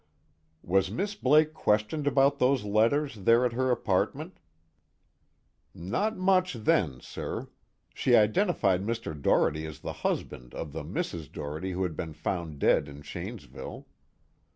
[0.63, 4.39] "Was Miss Blake questioned about those letters, there at her apartment?"
[5.75, 7.49] "Not much then, sir.
[7.93, 9.13] She identified Mr.
[9.15, 11.31] Doherty as the husband of the Mrs.
[11.31, 13.85] Doherty who had been found dead in Shanesville.